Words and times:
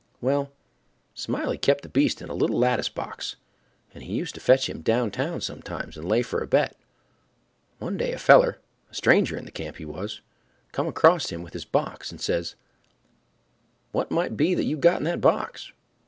Well, 0.19 0.51
Smiley 1.13 1.59
kep' 1.59 1.81
the 1.81 1.87
beast 1.87 2.23
in 2.23 2.29
a 2.31 2.33
little 2.33 2.57
lattice 2.57 2.89
box, 2.89 3.35
and 3.93 4.01
he 4.01 4.15
used 4.15 4.33
to 4.33 4.41
fetch 4.41 4.67
him 4.67 4.81
downtown 4.81 5.41
sometimes 5.41 5.95
and 5.95 6.07
lay 6.09 6.23
for 6.23 6.39
a 6.41 6.47
bet. 6.47 6.75
One 7.77 7.97
day 7.97 8.11
a 8.11 8.17
feller—a 8.17 8.95
stranger 8.95 9.37
in 9.37 9.45
the 9.45 9.51
camp, 9.51 9.77
he 9.77 9.85
was—come 9.85 10.87
acrost 10.87 11.31
him 11.31 11.43
with 11.43 11.53
his 11.53 11.65
box, 11.65 12.09
and 12.09 12.19
says: 12.19 12.55
"What 13.91 14.09
might 14.09 14.35
be 14.35 14.55
that 14.55 14.63
you've 14.63 14.81
got 14.81 14.97
in 14.97 15.03
the 15.03 15.17
box?" 15.17 15.71